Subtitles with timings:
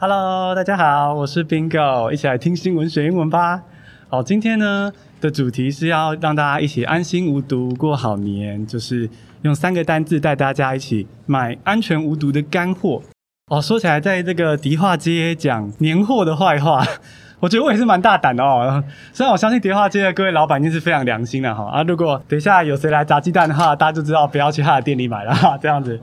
[0.00, 3.60] Hello，大家好，我是 Bingo，一起来听新闻学英文吧。
[4.08, 9.10] 好，今天呢的主题是要让大家一起安心无毒过好年，就是
[9.42, 13.02] 用三个单字带大家一起买安全无毒的干货。
[13.50, 16.80] 哦，说起来，在这个迪化街讲年货的坏话，
[17.40, 18.84] 我觉得我也是蛮大胆的哦。
[19.12, 21.64] 虽然我相信迪化街的各位老板一定是非常良心的哈。
[21.64, 25.58] 啊，如果等一下有谁来砸鸡蛋的话，大家就知道不要去他的店里买了哈。
[25.58, 26.00] 这样子，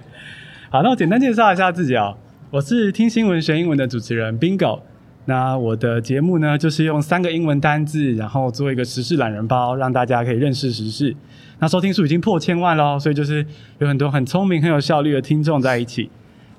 [0.70, 2.18] 好，那我简单介绍一下自己哦。
[2.52, 4.80] 我是听新闻学英文的主持人 Bingo，
[5.26, 11.14] 那我的节目呢，就是用三个英文单字，然后做一个时事懒人包，让大家可以认识时事。
[11.58, 13.44] 那收听数已经破千万喽，所以就是
[13.80, 16.10] 有很多很聪明、很有效率的听众在一起。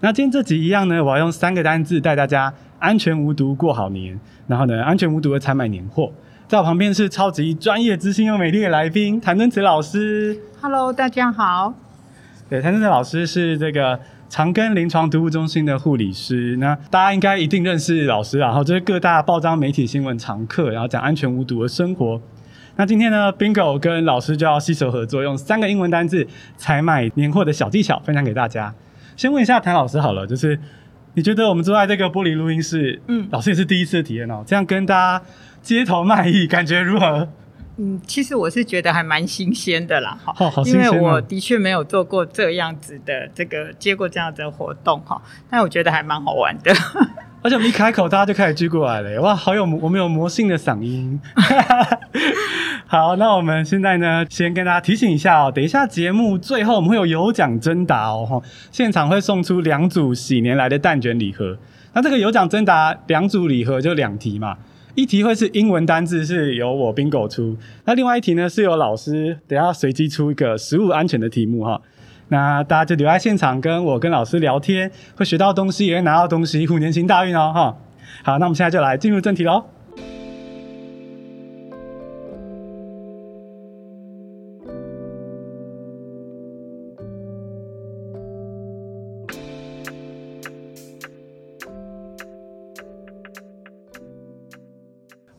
[0.01, 6.13] 那今天这集一样呢，我要用三个单字带大家安全无毒过好年，然后呢，安全无毒的采买年货。
[6.49, 10.37] 在我旁边是超级专业、知性又美丽的来宾谭敦慈老师。
[10.61, 11.73] Hello，大家好。
[12.51, 14.01] 对，谭敦慈老师是这个。
[14.29, 22.21] 长庚临床毒物中心的护理师，那大家应该一定认识老师，然后这是各大报章媒体新闻常客，然后讲安全无毒的生活。
[22.77, 28.75] 那今天呢，Bingo 跟老师就要携手合作，用三个英文单字采买年货的小技巧分享给大家。
[29.17, 30.59] 先问一下谭老师好了，就是
[31.15, 35.25] 你觉得我们坐在这个玻璃录音室，嗯，老师也是第一次体验哦，这样跟大家
[35.63, 37.27] 街头卖艺，感觉如何？
[37.79, 46.73] 嗯，其实我是觉得还蛮新鲜的啦，哈、因为我的确没有做过这样子的这个接过这样子的活动哈，但我觉得还蛮好玩的。
[47.43, 51.21] 而且我们一开口，大家就开始聚过来了，哇，好有我们有魔性的嗓音。
[52.89, 61.59] 好，那我们现在呢，先跟大家提醒一下哦，等一下节目最后我们会有有奖征答哦，现场会送出两组喜年来的蛋卷礼盒。
[61.93, 64.57] 那这个有奖征答两组礼盒就两题嘛。
[64.97, 67.55] 一题会是英文单字，是由我 Bingo 出。
[67.85, 71.79] 那另外一题呢，是由老师等下随机出一个食物安全的题目哈。
[72.29, 77.77] 那大家就留在现场跟我跟老师聊天，会学到东西，也会拿到东西，虎年行大运哦哈。
[78.25, 79.63] 好，那我们现在就来进入正题喽。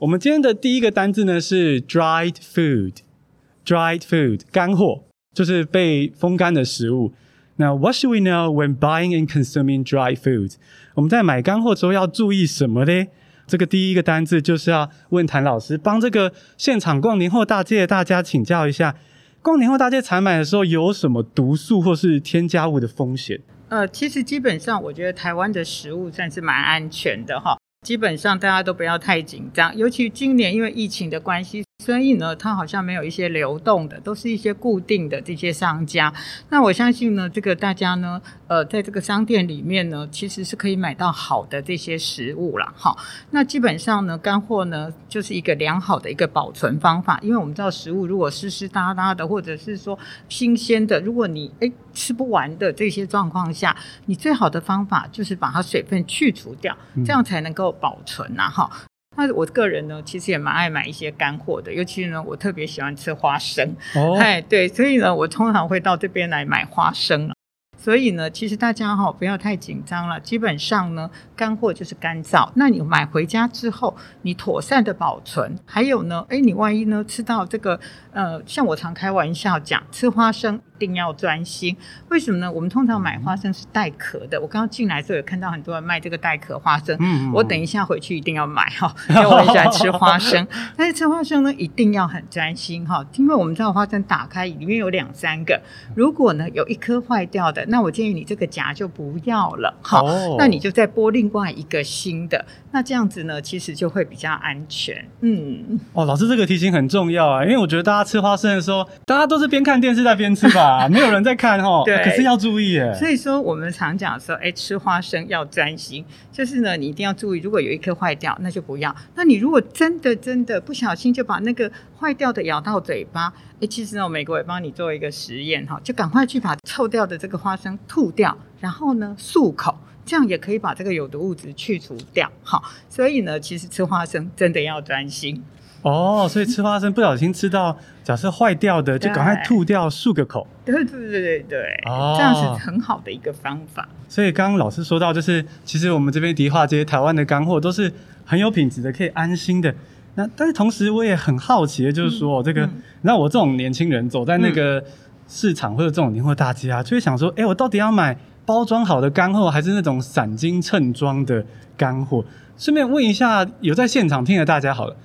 [0.07, 5.03] 我们今天的第一个单字呢是 dried food，dried food 干货
[5.33, 7.11] 就是被风干的食物。
[7.57, 10.53] 那 What should we know when buying and consuming dried food？
[10.93, 13.07] 我们在买干货的时候要注意什么呢？
[13.47, 18.95] 这个第一个单字就是要问谭老师，帮这个现场逛年货大街的大家请教一下，
[19.41, 23.41] 逛年货大街采买的时候有什么毒素或是添加物的风险？
[23.67, 27.57] 呃，其实基本上我觉得台湾的食物算是蛮安全的哈。
[27.87, 31.63] 基本上大家都不要太紧张，尤其今年因为疫情的关系。
[31.87, 36.13] 所以呢，它好像没有一些流动的，都是一些固定的这些商家。
[36.49, 42.73] 那我相信呢，这个大家呢，呃，在这个商店里面呢，其实是可以买到好的这些食物啦。
[42.75, 42.97] 好，
[43.31, 53.73] 那基本上呢，干货呢就是一个良好的一个保存方法，因为我们知道食物如果湿湿哒哒的，或者是说新鲜的，如果你诶吃不完的这些状况下，
[54.07, 58.49] 你最好的方法就是把它水分去除掉，这样才能够保存呐。
[58.49, 58.69] 哈。
[59.17, 63.75] 那我个人呢，其实也蛮爱买一些干货的，尤其呢，我特别喜欢吃花生。
[63.95, 67.31] 哦， 哎，对，所以呢，我通常会到这边来买花生。
[67.79, 70.19] 所以呢，其实大家哈不要太紧张了。
[70.19, 72.49] 基本上呢，干货就是干燥。
[72.55, 75.55] 那你买回家之后，你妥善的保存。
[75.65, 77.79] 还有呢，哎，你万一呢吃到这个，
[78.11, 80.59] 呃，像我常开玩笑讲，吃花生。
[80.77, 81.75] 一定要专心，
[82.09, 82.51] 为什么呢？
[82.51, 84.39] 我们通常买花生是带壳的。
[84.39, 90.47] 我刚刚进来的时候有看到很多人卖这个带壳花生，嗯，我等一下回去一定要买哈， 因为我很喜欢吃花生。
[90.77, 95.59] 但是吃花生呢，一定要很专心哈，因为我们知道花生打开里面有两三个，
[95.95, 105.03] 如果呢有一颗坏掉的，那我建议你这个夹就不要了，好，哦，那你就再剥另外一个新的，那这样子呢，其实就会比较安全。
[105.21, 110.66] 嗯，哦，老师这个提醒很重要啊，因为我觉得大家吃花生的时候，大家都是边看电视在边吃吧。
[110.67, 112.93] 啊，没有人在看哦，对，可是要注意耶。
[112.93, 118.95] 所以说，我们常讲说，哎，吃花生要专心，就是呢，你一定要注意，如果有一颗坏掉，那就不要。
[119.15, 132.31] 那你如果真的真的不小心就把那个坏掉的咬到嘴巴，哎，其实呢，美国也帮你做一个实验哈，就赶快去把臭掉的这个花生吐掉，然后呢，漱口，这样也可以把这个有毒物质去除掉。
[132.43, 135.43] 好，所以呢，其实吃花生真的要专心。
[135.87, 140.45] 哦，所以吃花生不小心吃到，假设坏掉的，就赶快吐掉，漱个口。
[140.65, 143.87] 对对对对对，哦，这样是很好的一个方法。
[144.09, 147.91] 所以刚刚老师说到，就是其实我们这边迪化街台湾的干货都是
[148.25, 149.73] 很有品质的，可以安心的。
[150.15, 152.67] 那但是同时我也很好奇的，就是说、嗯、这个，
[153.03, 154.83] 那、嗯、我这种年轻人走在那个
[155.27, 161.45] 市场或者这种年货大街啊，就会想说，哎，我到底要买包装好的干货，还是那种散斤称装的
[161.77, 162.25] 干货？
[162.57, 164.95] 顺便问一下，有在现场听的大家好了，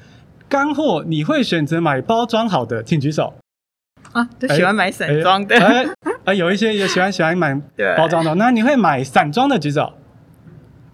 [0.53, 3.33] 干货你会选择买包装好的，请举手。
[4.13, 5.59] 啊，都喜欢买散装的。
[5.59, 5.87] 哎，
[6.27, 7.59] 哎，有一些也喜欢喜欢买
[7.97, 9.59] 包装的，那你会买散装的？
[9.59, 9.95] 举手。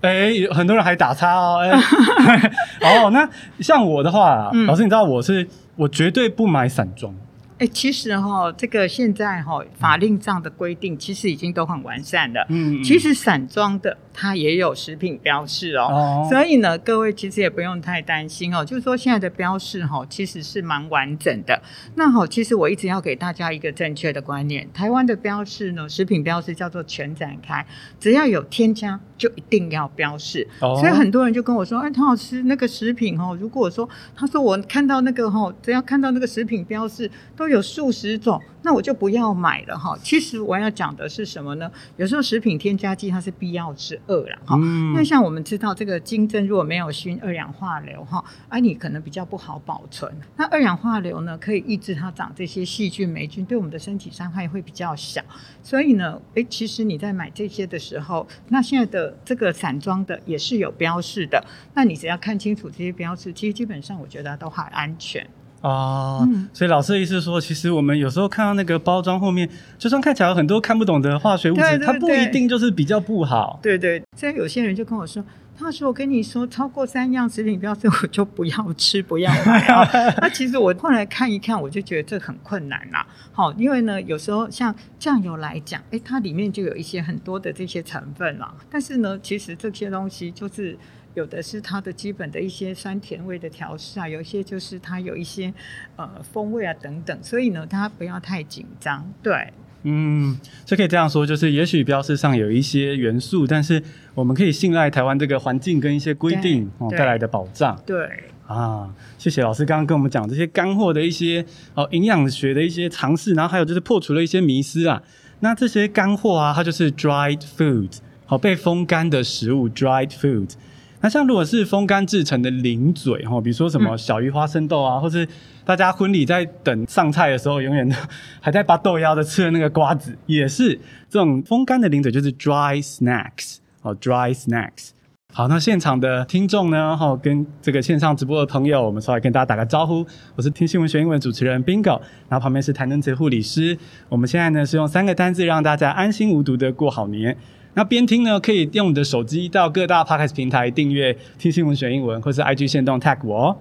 [0.02, 1.58] 哎，有很多人还打叉哦。
[1.58, 1.72] 哎，
[3.02, 3.28] 哦，那
[3.58, 7.12] 像我的话，嗯、老师，你知道我是我绝对不买散装。
[7.58, 12.46] 哎，其实哈、哦，这个现在哈、哦、法令上的规定其实已经都很完善了。
[12.49, 18.64] 嗯，其实散装的它也有食品标示哦，哦所以呢，各位其实也不用太担心哦。
[18.64, 21.60] 就是说现在的标示哈、哦，其实是蛮完整的。
[21.96, 27.66] 那好，其实我一直要给大家一个正确的观念：台湾的标示呢，食品标示叫做全展开，
[27.98, 30.46] 只要有添加就一定要标示。
[30.60, 39.96] 哦，所以很多人就跟我说：“哎，唐老师，那个食品哦，如果说他说我看到那个哈，只要看到那个食品标示都。”有数十种，那我就不要买了哈。
[40.02, 41.70] 其实我要讲的是什么呢？
[41.96, 44.56] 有时候食品添加剂它是必要之恶了哈。
[44.58, 50.12] 嗯、因为像我们知道这个金针如果没有熏二氧化硫哈，哎、啊，你可能比较不好保存。
[50.37, 55.22] 那二氧化硫呢，可以抑制它长这些细菌霉菌，对我们的身体伤害会比较小。
[55.62, 61.44] 所以呢，诶，其实你在买这些的时候，那现在的这个散装的也是有标示的。
[61.75, 65.26] 那你只要看清楚这些标示，其实基本上我觉得都还安全。
[65.60, 73.58] 哦，嗯、所以老师的意思是说，其实我们有时候看到那个包装后面，就算看起来有很多看不懂的化学物质，对对对，它不一定就是比较不好。
[73.62, 75.25] 对对，所以有些人就跟我说，
[75.58, 79.84] 他说我跟你说，超过三样食品标志，我就不要吃，不要买啊。
[80.22, 83.04] 那其实我后来看一看，我就觉得这很困难啦。
[83.32, 88.54] 好，因为呢，有时候像酱油来讲，哎，它里面就有一些很多的这些成分啦。
[88.70, 90.78] 但是呢，其实这些东西就是。
[91.18, 95.52] 有的是它的基本的一些酸甜味的调试啊，有一些就是它有一些
[95.96, 99.04] 呃风味啊等等，所以呢，大家不要太紧张。
[99.22, 103.82] 对，嗯，就可以这样说，就是也许标识上有一些元素，但是
[104.14, 107.76] 我们可以信赖台湾这个环境跟一些规定哦带来的保障。
[107.84, 108.08] 对
[108.46, 108.88] 啊，
[109.18, 111.44] 谢谢老师刚刚跟我们讲这些干货的一些
[111.74, 115.02] 哦营养学的一些尝试，然后还有就是破除了一些迷思啊。
[115.40, 120.52] 那这些干货啊，它就是 dried food，好、哦、被风干的食物 dried food。
[121.00, 125.26] 那像如果是风干制成的零嘴哈，比如说什么小鱼花生豆啊，或是
[125.64, 127.94] 大家婚礼在等上菜的时候，永远都
[128.40, 130.74] 还在拔豆芽的吃的那个瓜子，也是
[131.08, 134.90] 这种风干的零嘴，就是 dry snacks 哦，dry snacks。
[135.30, 140.04] 好，那现场的听众呢，哈，跟这个线上直播的朋友，我们稍微跟大家打个招呼。
[140.34, 143.78] 我是听新闻学英文主持人 Bingo，然后旁边是谭登慈护理师。
[144.08, 147.36] 我们现在呢是用三个单字让大家安心无毒的过好年。
[147.78, 153.50] 那边听呢，可以用你的手机到各大 Podcast 平台订阅《听新闻学英文》，或是 IG 线动 tag 我。
[153.50, 153.56] 哦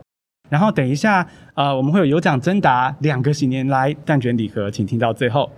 [0.49, 5.51] 然后等一下，呃，我们会有有奖征答两个喜年来蛋卷礼盒，请听到最后。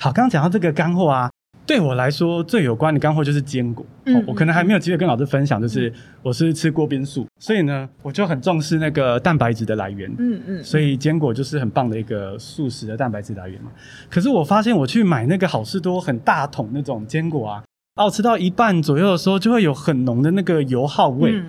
[0.00, 1.28] 好，刚刚讲到这个干货啊。
[1.66, 5.92] 对我来说最有关的干货就是坚果，嗯哦，我可能还没有机会跟老师分享，就是
[6.22, 13.70] 我是吃锅边素，所以呢，我就很重视那个蛋白质的来源，嗯嗯，所以坚果就是很棒的一个素食的蛋白质来源嘛。
[14.08, 17.62] 可是我发现我去买那个好事多很大桶那种坚果啊。
[17.94, 21.42] 哦，吃到一半左右的时候，就会有很浓的那个油耗味。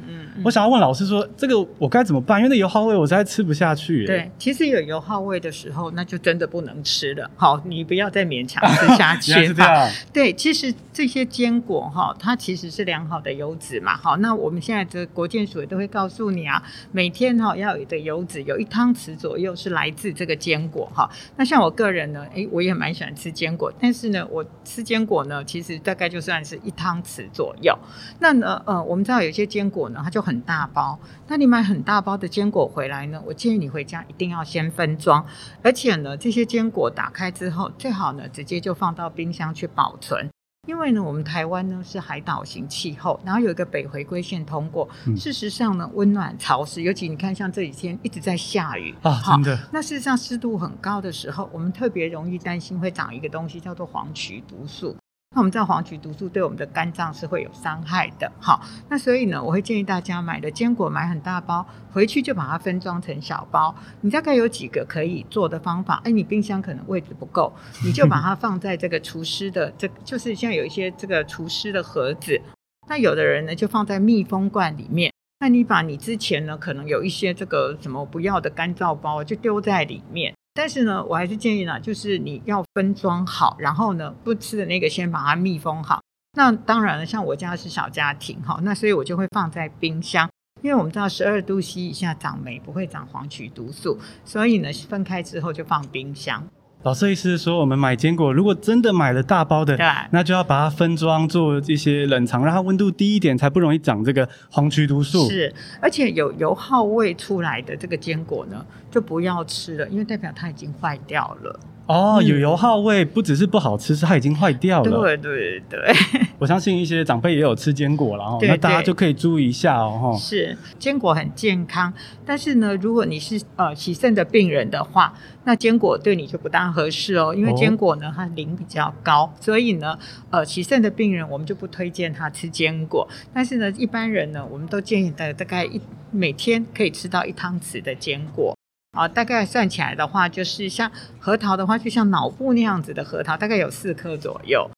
[0.44, 2.40] 我想要问老师说，这个我该怎么办？
[2.40, 4.06] 因为那油耗味我实在吃不下去。
[4.06, 7.30] 对，其实有油耗味的时候，那就真的不能吃了。
[7.36, 9.32] 好，你不要再勉强吃下 去。
[9.46, 9.90] 是这样。
[10.12, 13.96] 对，其实这些坚果哈，它其实是良好的油脂嘛。
[13.96, 16.62] 好，那我们现在的国健署也都会告诉你啊，
[16.92, 21.08] 每天哈要有的油脂有一汤匙左右是来自这个坚果哈。
[21.38, 26.24] 那像我个人呢，诶，我也蛮喜欢吃坚果，但是呢，我吃坚果呢，其实大概就。
[26.24, 27.78] 算是一汤匙左右。
[28.20, 30.98] 那呢，呃，我们知道有些坚果呢，它就很大包。
[31.28, 35.26] 那你买很大包的坚果回来呢，我建议你回家一定要先分装，
[35.62, 40.30] 而且呢，这些坚果打开之后，最好呢直接就放到冰箱去保存。
[40.66, 44.88] 因为呢，我们台湾呢是海岛型气候，然后有一个北回归线通过。
[45.06, 49.60] 嗯、事实上呢，温暖潮湿，尤其你看，像这几天一直在下雨啊，真的。
[49.74, 54.96] 那事实上湿度很高的时候，我们特别容易担心会长一个东西，叫做黄曲毒素。
[55.34, 63.74] 那我们知道黄曲毒素对我们的肝脏是会有伤害的，好，那所以呢，我会建议大家买的坚果买很大包，回去就把它分装成小包。
[64.02, 66.02] 你大概有几个可以做的方法？
[66.04, 67.52] 哎，你冰箱可能位置不够，
[67.84, 72.40] 你就把它放在这个除湿的，这就是像有一些这个除湿的盒子。
[72.88, 75.12] 那有的人呢，就放在密封罐里面。
[75.40, 80.34] 那你把你之前呢，可能有一些这个什么不要的干燥包，就丢在里面。
[80.54, 86.02] 但是呢，我还是建议呢，就是你要分装好，然后呢，不吃的那个先把它密封好。
[86.38, 90.30] 那当然了，像我家是小家庭哈，那所以我就会放在冰箱，
[90.62, 96.48] 因为我们知道十二度 C 以下长霉，不会长黄曲毒素，所以呢，分开之后就放冰箱。
[96.84, 105.30] 老设计师说，我们买坚果，如果真的买了大包的，对那就要把它分装做一些冷藏，让它温度低一点，才不容易长这个黄曲毒素。
[105.30, 111.58] 是，而且有油耗味出来的这个坚果呢，就不要吃了，因为代表它已经坏掉了。
[111.86, 115.02] 哦，有油耗味，不只是不好吃，是它已经坏掉了。
[115.02, 115.80] 对对对，
[116.40, 120.16] 我相信一些长辈也有吃坚果了哈，那大家就可以注意一下哦。
[120.18, 121.94] 是，坚果很健康，
[122.26, 125.14] 但是呢，如果你是呃洗肾的病人的话，
[125.44, 130.00] 那坚果对你就不大合适哦，因为坚果呢它磷比较高，所以呢，
[130.30, 133.06] 呃洗肾的病人我们就不推荐他吃坚果。
[133.34, 138.56] 但是呢，一般人呢，我们都建议大概一每天可以吃到一汤匙的坚果。
[138.94, 144.70] 啊，大概算起来的话，就是像核桃的话，就像脑部那样子的核桃，大概有四颗左右。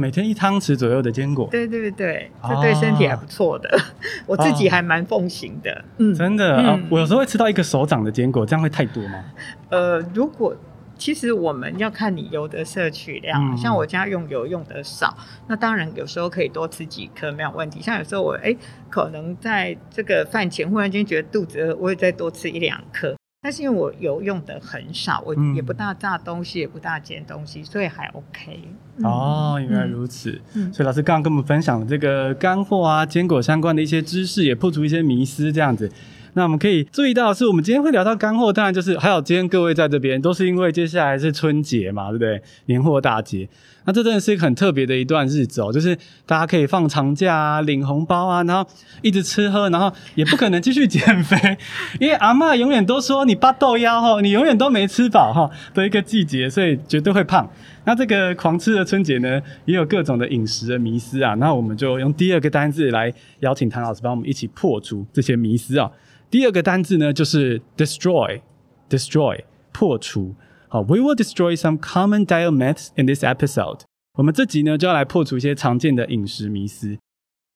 [0.00, 3.68] 每天一汤匙左右的坚果，对对对，这对身体还不错的。
[3.68, 3.82] 哦、
[4.26, 5.84] 我自己还蛮奉行的。
[5.98, 9.24] 嗯，真的、嗯啊，我有时候会吃到一个手掌的坚果，这样会太多吗？
[9.68, 10.56] 呃，如果
[10.96, 15.14] 其实我们要看你油的摄取量，嗯、像我家用油用的少，
[15.48, 17.82] 那当然有时候可以多吃几颗没有问题。
[17.82, 18.56] 像有时候我哎，
[18.88, 23.14] 可能在这个饭前忽然间觉得肚子饿，我会再多吃一两颗。
[23.40, 28.60] 但是因为我有用的很少，我也不大炸东西，嗯、也不大捡东西，所以还 OK。
[29.04, 30.40] 哦，原来如此。
[30.54, 35.90] 嗯、所以老师刚刚跟我们分享这个干货啊、坚果相关的一些知识，也破除一些迷思，这样子。
[36.38, 42.40] 那我们可以注意到是，我们今天会聊到干货，当然就是还有今天各位在这边，都是因为接下来是春节嘛，对不对？
[42.66, 43.48] 年货大节，
[43.84, 48.64] 那这真的是一个很特别的一段日子哦，就是大家可以放长假啊，领红包啊，然后
[49.02, 51.58] 一直吃喝，然后也不可能继续减肥，
[51.98, 57.50] 因为阿嬷永远都说你巴豆腰哈，你永远都没吃饱哈的一个季节，所以绝对会胖。
[57.84, 65.90] 那这个狂吃的春节呢，也有各种的饮食的迷思啊，那我们就用第二个单字来邀请谭老师帮我们一起破除这些迷思啊。
[66.30, 69.40] 第二个单字呢，就是 destroy，destroy，
[69.72, 70.34] 破除。
[70.68, 73.80] 好，we will destroy some common diet myths in this episode。
[74.18, 76.98] 我们这集呢，就要来破除一些常见的饮食迷思。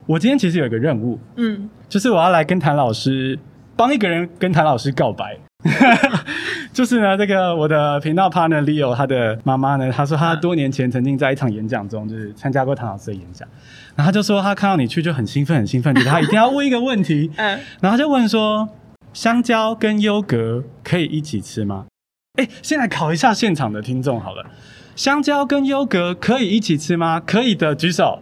[0.06, 3.38] 我今天其实有一个任务，嗯，就是我要来跟谭老师，
[3.76, 5.38] 帮一个人跟谭老师告白。
[6.72, 13.46] 就是呢，这个我的频道 partner Leo，他的妈妈呢，他说他多年前曾经在一场演讲中，就是参加过谭老师的演讲。
[13.94, 17.30] 然后他就说，他看到你去就很兴奋，很兴奋， 觉得他一定要问一个问题。
[17.36, 18.68] 嗯，然后他就问说，
[19.12, 21.86] 香蕉跟优格可以一起吃吗？
[22.38, 24.46] 哎，先来考一下现场的听众好了，
[24.96, 27.20] 香蕉跟优格可以一起吃吗？
[27.20, 28.20] 可以的举手。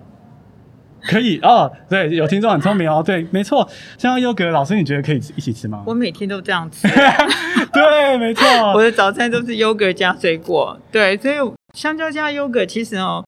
[1.02, 5.82] 可以哦，对，有听众很聪明哦，对，没错，香蕉优格，老师你觉得可以一起吃吗？
[5.86, 6.86] 我每天都这样吃。
[7.72, 11.36] 对，没错，我的早餐都是优格加水果，对，所以
[11.72, 13.24] 香蕉加优格其实哦。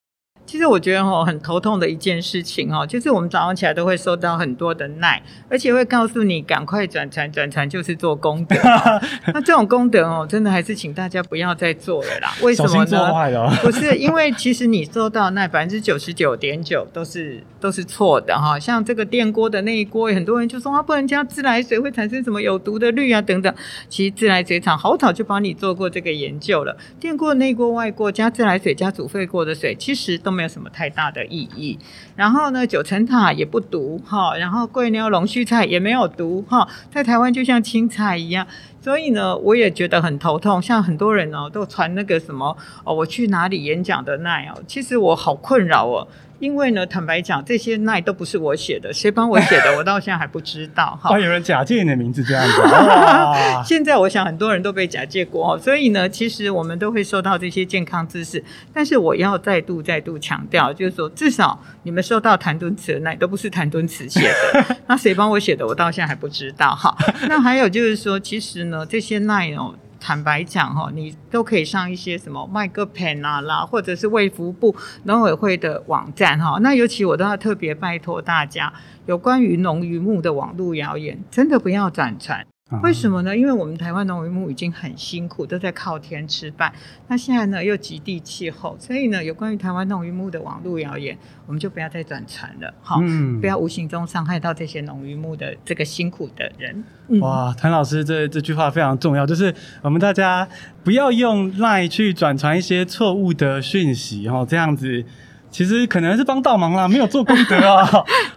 [0.52, 8.54] 其实我觉得哈，很头痛的一件事情哦，就是我们早上起来都会收到很多的耐，而且会告诉你赶快转传，转传就是做功德。
[9.32, 12.34] 那这种功德哦，真的还是请大家不要再做了啦。
[12.42, 13.50] 为什么呢？
[13.62, 18.58] 不是因为其实你收到那百分之九十九点九都是都是错的哈。
[18.58, 23.54] 像这个电锅的那一锅，很多人就说啊不能加自来水，会产生什么有毒的氯啊等等。
[23.88, 26.76] 其实自来水厂好早就帮你做过这个研究了。
[27.00, 30.41] 电锅内锅外锅加自来水加煮沸过的水，其实都没。
[30.42, 31.78] 没有什么太大的意义。
[32.16, 38.44] 然后呢，九层塔也不毒哈，然后桂妞龙须菜也没有毒哈，在台湾就像青菜一样。
[38.82, 40.60] 所以呢，我也觉得很头痛。
[40.60, 46.08] 像很多人哦，都传那个什么哦，我去哪里演讲的奈哦，其实我好困扰哦。
[46.40, 51.16] 因为呢，坦白讲，这些奈都不是我写的，谁帮我写的， 我到现在还不知道哈。
[51.16, 52.60] 有人假借你的名字这样子。
[53.64, 58.42] 现在我想很多人都被假借过，所以呢，其实我们都会收到这些健康知识。
[58.74, 66.92] 但是我要再度再度强调，就是说，至少你们收到谭敦慈的奈都不是谭敦慈写的， 那谁帮我写的，我到现在还不知道哈。
[67.28, 69.74] 那还有就是说，其实呢，这些奈哦。
[70.04, 74.74] 坦白讲哈，你都可以上一些什么麦克 pen 啊啦，或者是卫福部
[75.04, 76.58] 农委会的网站哈。
[76.60, 78.72] 那尤其我都要特别拜托大家，
[79.06, 82.44] 有关于农渔牧的网络谣言，真的不要转传。
[82.82, 83.36] 为什么呢？
[83.36, 86.72] 因为我们台湾农渔牧已经很辛苦，都在靠天吃饭。
[87.08, 96.84] 那现在呢，又极地气候，所以呢，有关于台湾农渔牧的网络谣言，我们就不要再转传了，好，嗯、不要无形中伤害到这些农渔牧的这个辛苦的人。
[97.08, 100.48] 嗯、哇，谭老师这这句话非常重要，就是我们大家
[100.82, 105.04] 不要用 LINE 去转传一些错误的讯息，哈，这样子。
[105.52, 107.86] 其实可能是帮倒忙啦，没有做功德 啊。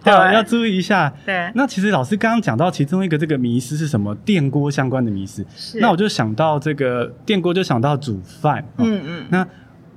[0.04, 1.12] 对，要注意一下。
[1.24, 4.14] 对，那其实老师刚刚讲到其中一个这个迷思是什么？
[4.16, 5.44] 电锅相关的迷思。
[5.56, 5.80] 是。
[5.80, 8.64] 那我就想到这个电锅，就想到煮饭。
[8.76, 9.26] 嗯嗯。
[9.30, 9.44] 那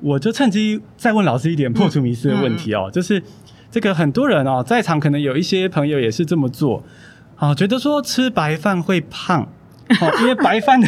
[0.02, 3.22] 我就趁机再问老师一点破除迷思的问题哦，就是
[3.70, 6.82] 这个很多人哦，在场可能有一些朋友也是这么做，
[7.36, 9.48] 啊，觉得说吃白饭会胖，
[10.22, 10.88] 因为白饭的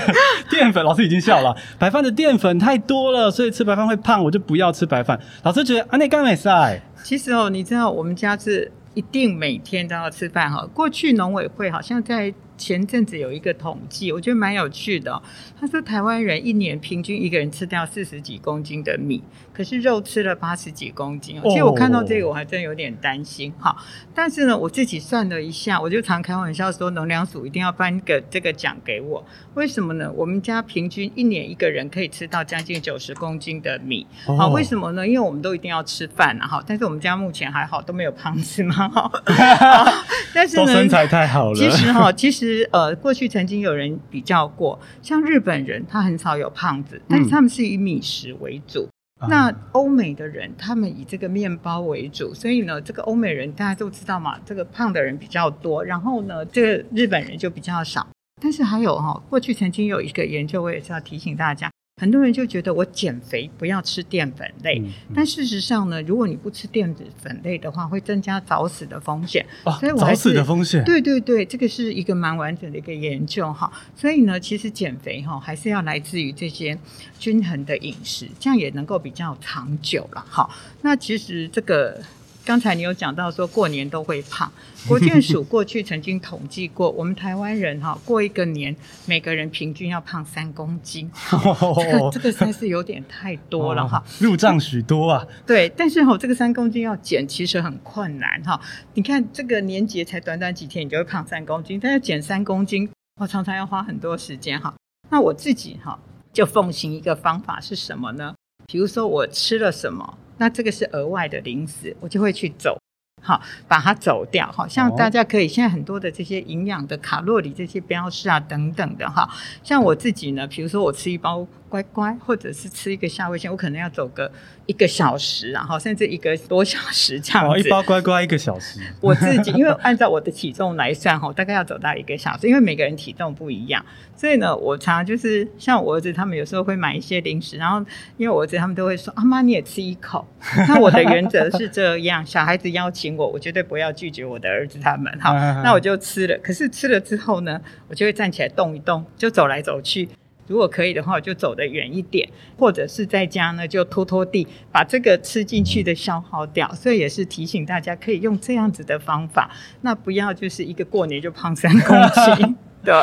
[0.50, 5.20] 淀粉，老师已经笑了，白饭的淀粉太多了，所以吃白饭会胖，我就不要吃白饭。
[5.43, 6.81] 老师觉得啊，那干没赛？
[7.03, 10.67] 其实哦，你知道我们家是一定每天都要吃饭哈。
[10.74, 12.34] 过去农委会好像在。
[12.58, 15.20] 前阵子有一个统计，我觉得蛮有趣的。
[15.60, 19.24] 他说台湾人一年平均一个人吃掉四十几公斤的米，
[19.62, 21.39] 可是肉吃了八十几公斤。
[21.44, 23.75] 其实我看到这个我还真有点担心哈。
[24.12, 29.24] 但是呢，我自己算了一下，我就常开玩笑说，农粮署一定要颁个这个奖给我。
[29.53, 30.12] 为什么呢？
[30.13, 34.08] 我们家平均一年一个人可以吃到将近九十公斤的米。
[34.25, 35.08] 好，为什么呢？
[35.08, 36.63] 因为我们都一定要吃饭啊哈。
[36.65, 39.12] 但是我们家目前还好，都没有胖子嘛哈。
[40.34, 41.56] 但是呢，身材太好了。
[41.56, 42.68] 其实哈，其实。
[42.72, 48.88] 呃，过去曾经有人比较过，像日本人，他很少有胖子，但是他们是以米食为主。
[49.29, 58.07] 那欧美的人，他们以这个面包为主，所以呢，这个欧美人大家都知道嘛，这个胖的人比较多，然后呢，这个日本人就比较少。
[58.41, 61.69] 但是还有哈、哦，过去曾经有一个研究，我也是要提醒大家。
[62.01, 66.91] 很多人就觉得我减肥不要吃淀粉类，嗯嗯、但事实上呢，如果你不吃淀
[67.22, 69.46] 粉类的话，会增加早死的风险。
[69.65, 70.84] 哦，所以我早死的风险？
[70.84, 73.72] 对对对，这个是一个蛮完整的一个研究哈。
[73.96, 76.75] 所以呢，其实减肥哈还是要来自于这些
[77.20, 80.25] 均衡的饮食，这样也能够比较长久了。
[80.27, 80.50] 哈，
[80.81, 82.01] 那其实这个。
[82.43, 84.51] 刚才你有讲到说过年都会胖，
[84.88, 95.25] 国健署过去曾经统计过，我们台湾人哈过一个年，每个人平均要胖三公斤，哦、 这个这个实在是有点太多了哈、哦，入账许多啊。
[95.45, 98.60] 对，但是哈这个三公斤要减其实很困难哈。
[98.95, 102.89] 你看这个年节才短短几天，你就会胖三公斤，但要减三公斤，
[103.21, 104.74] 我常常要花很多时间哈。
[105.10, 106.00] 那我自己哈
[106.33, 108.33] 就奉行一个方法是什么呢？
[108.65, 110.17] 比如说我吃了什么。
[110.41, 112.75] 那这个是额外的零食，我就会去走，
[113.21, 119.29] 好，把它走掉，好像大家可以现在很多的这些营养的卡路里这些标示啊等等的哈，
[119.63, 121.48] 像我自己呢，比如说我吃一包。
[121.71, 124.29] 乖乖，或者是吃一个夏威夷，我可能要走个
[124.65, 127.53] 一个小时，然后甚至一个多小时这样子。
[127.53, 128.81] 哦，一包乖乖一个小时。
[128.99, 133.83] 我自己因为按照我的体重来算，哈，大概要走到一个小时，因为每个人体重不一样，
[134.17, 137.79] 所以呢，我常常就是像我儿子他们有时候会买一些零食，然后
[138.17, 140.27] 因为我儿子他们都会说：“阿妈你也吃一口。”
[140.67, 145.10] 那我的原则是这样，小孩子邀请我，我绝对不要拒绝我的儿子他们。
[145.21, 146.38] 好，那我就吃了。
[146.39, 150.10] 可是吃了之后呢，我就会站起来动一动，就走来走去。
[150.51, 156.69] 如果可以的话，我就走得远一点，或者是在家呢，就拖拖地，把这个吃进去的消耗掉。
[156.73, 161.97] 所以也是提醒大家，可以用这样子的方法，那不要就是一个过年就胖三公
[162.35, 162.55] 斤。
[162.83, 162.93] 对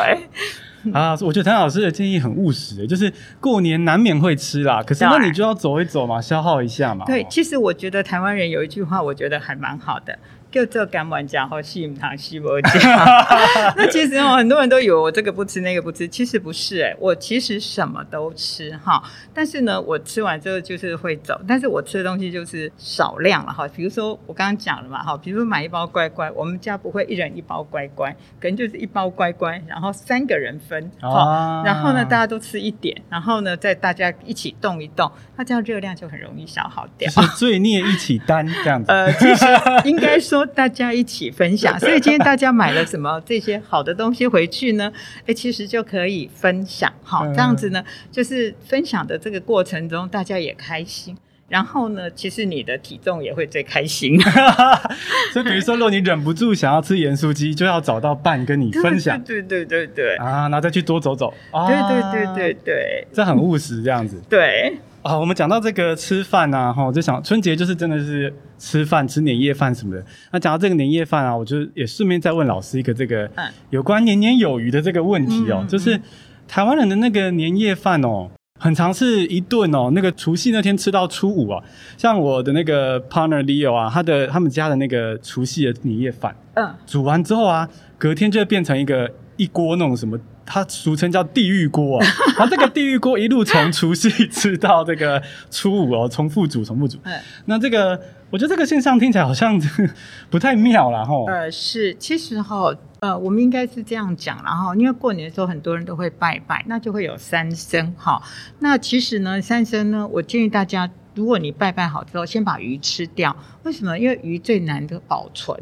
[0.92, 7.04] 啊，我觉得谭老师的建议很务实，就是过年难免会吃啦，可是那你就要走一走嘛，消耗一下嘛。
[7.06, 10.18] 对，其实我觉得台湾人有一句话，我觉得还蛮好的。
[10.50, 12.72] 就这敢玩家和西姆糖西伯酱，
[13.76, 19.02] 那其实哦，很多人都以为我这个不吃那个不吃，其实不是哎，我其实什么都吃哈。
[19.34, 23.68] 但是呢，我吃完之后就是会走，但是我吃的东西就是少量了哈。
[23.68, 37.11] 比如说我刚刚讲了嘛哈，比如说买一包乖乖，我们家不会一人一包乖乖，可能就是一包乖乖，然后三个人分哈，然后呢大家都吃一点，然后呢再大家一起动一动，那这样热量就很容易消耗掉。
[37.11, 38.90] 是罪孽一起担这样子。
[38.90, 39.44] 呃，其实
[39.84, 40.38] 应该说。
[40.46, 44.92] 大家一起分享， 所以今天大家买了什么这些好的东西回去呢？
[45.27, 51.16] 哎，其实就可以分享，好，这样子呢，就是分享的这个过程中，大家也开心，
[51.48, 54.20] 然后呢，其实你的体重也会最开心。
[55.33, 64.79] 所以，比如说，如果你忍不住想要吃盐酥鸡，就要找到伴跟你分享，对对对对对啊，然后再去多走走，对对对对对，这很务实，这样子，对。
[65.02, 70.04] 啊，我们讲到这个吃饭啊，哈，我就想春节就是真的是吃饭，吃年夜饭什么的。
[70.32, 73.30] 那讲到这个年夜饭啊，我就也顺便再问老师一个这个
[73.70, 75.98] 有关年年有余的这个问题哦，就是
[76.48, 81.62] 台湾人的那个年夜饭哦，很常是一顿哦，那个除夕那天吃到初五啊。
[81.96, 90.18] 像我的那个 partner Leo 啊，他的他们家的那个除夕的年夜饭，嗯，煮完之后啊，隔天就会变成一个一锅那种什么。
[90.50, 92.06] 它俗称叫地狱锅啊，
[92.38, 96.98] 然后这个地狱锅一路从除夕吃到这个初五哦，重复煮，重复煮。
[97.44, 99.61] 那这个我觉得这个现象听起来好像
[100.30, 101.12] 不太妙了哈。
[101.28, 108.22] 呃，是，其实哈，呃，我们应该是这样讲，然后因为过年的时候很多人都会拜拜，那就会有三牲哈。
[108.61, 113.37] 那其实呢，三牲呢，我建议大家，如果你拜拜好之后，先把鱼吃掉。
[113.64, 113.98] 为什么？
[113.98, 115.58] 因为鱼最难的保存。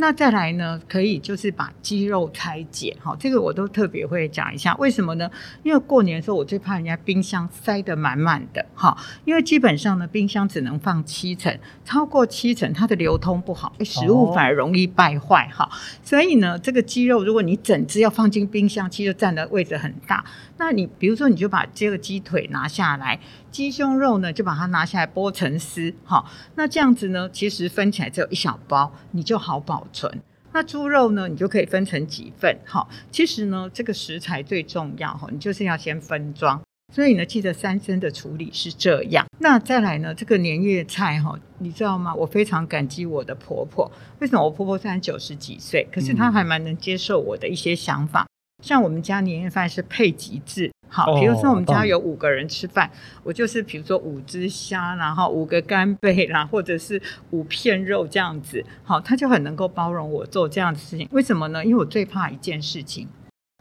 [0.00, 4.72] 那再来呢，可以就是把鸡肉拆解，哈，这个我都特别会讲一下。
[4.76, 5.28] 为什么呢？
[5.64, 15.68] 因为过年的时候，我最怕人家冰箱塞得满满的，哈，因为基本上呢，冰箱只能放七成，超过七成它的流通不好，食物反而容易败坏，哈、
[16.04, 20.24] 所以呢，这个鸡肉如果你整只要放进冰箱，其实占的位置很大。
[20.58, 23.18] 那你比如说，你就把这个鸡腿拿下来，
[23.50, 26.24] 鸡胸肉呢就把它拿下来剥成丝，哈。
[26.56, 30.20] 那这样子呢，其实分起来只有一小包，你就好保存。
[30.52, 32.88] 那猪肉呢，你就可以分成几份，哈。
[33.12, 36.60] 其实呢，这个食材最重要，哈，你就是要先分装。
[36.92, 39.26] 所以呢，记得三生的处理是这样。
[39.40, 42.14] 那再来呢，这个年夜菜，哈，你知道吗？
[42.14, 43.92] 我非常感激我的婆婆。
[44.20, 44.42] 为什么？
[44.42, 48.26] 我婆婆虽然九十几岁，可是她还蛮能接受我的一些想法。
[48.60, 52.90] 嗯像我们家年夜饭是配极制，好，比如说我们家有五个人吃饭，哦、
[53.22, 61.08] 我就是比如说五只虾，然后五个干贝啦，或者是五片肉这样子，好，他就很能够包容我做这样的事情。
[61.12, 61.64] 为什么呢？
[61.64, 63.06] 因为我最怕一件事情，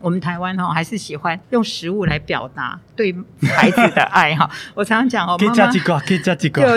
[0.02, 3.16] 我们台湾哈还是喜欢用食物来表达对
[3.56, 4.50] 孩子的爱哈。
[4.74, 5.54] 我常常讲哦，妈妈，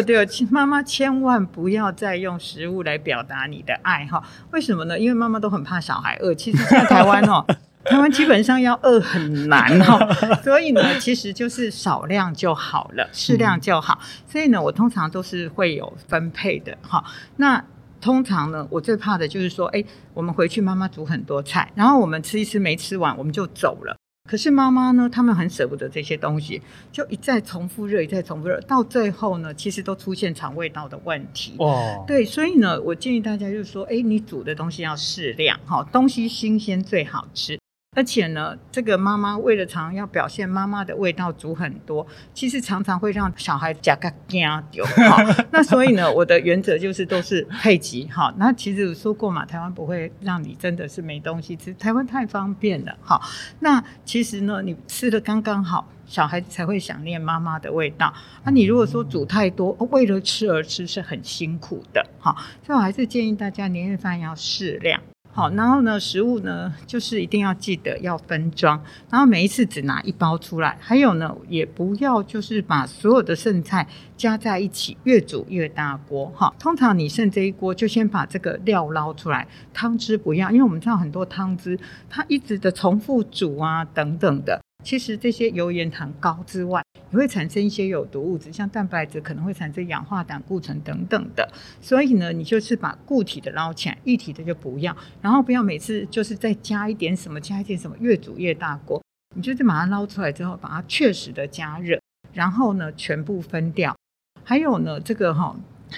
[0.02, 4.22] 对对，妈妈千万不要再用食物来表达你的爱哈。
[4.50, 4.98] 为什么呢？
[4.98, 6.34] 因为妈妈都很怕小孩饿。
[6.34, 7.46] 其实在台湾哦。
[7.84, 9.98] 台湾基本上要饿很难哈，
[10.44, 13.98] 所以呢，其实就是少量就好了，适量就好。
[14.26, 17.02] 所以呢，我通常都是会有分配的哈。
[17.36, 17.64] 那
[18.00, 19.82] 通常呢，我最怕的就是说，哎，
[20.14, 23.96] 我们回去妈妈煮很多菜，然后我们吃一吃没吃完，我们就走了。
[24.28, 26.62] 可是妈妈呢，他们很舍不得这些东西，
[26.92, 31.54] 就一再重复热，一再重复热，到最后呢，其实都出现肠胃道的问题。
[31.58, 37.58] 哦，对，所以呢，我建议大家就是说，哎，你煮的东西要适量哈，东西新鲜最好吃。
[37.96, 44.84] 而且呢，这个妈妈为了常常要表现妈妈的味道，煮很多，其实常常会让小孩夹个惊丢。
[44.86, 45.18] 好，
[45.50, 48.08] 那所以呢，我的原则就是都是配给。
[48.08, 52.96] 好，那其实我说过嘛，台湾不会让你真的是没东西吃，台湾太方便了。
[53.02, 53.20] 好，
[53.58, 58.14] 那其实呢，你吃的刚刚好，小孩子才会想念妈妈的味道。
[58.44, 62.06] 那你如果说煮太多，为了吃而吃，是很辛苦的。
[62.20, 65.02] 好，所以我还是建议大家年夜饭要适量。
[65.32, 70.76] 好，然后呢，食物呢，就是一定要记得要分装，然后每一次只拿一包出来。
[70.80, 76.26] 还有呢，也不要就是把所有的剩菜加在一起，越煮越大锅。
[76.34, 84.60] 哈，通常你剩这一锅，就先把这个料捞出来，汤汁不要，因为我们知道很多汤汁它一直的重复煮啊等等的。
[84.82, 91.48] 其实这些油盐糖高之外，也会产生一些有毒物质，像蛋白质可能会产生氧化胆固醇等等的。
[91.80, 94.96] 所以呢，你就是把固体的捞起来，液体的就不要。
[95.20, 99.02] 然后不要每次就是再加一点什么，加一点什么，越煮越大锅。
[99.36, 102.00] 你就是把它捞出来之后，把它确实的加热，
[102.32, 103.94] 然后呢全部分掉。
[104.42, 105.54] 还有呢，这个哈、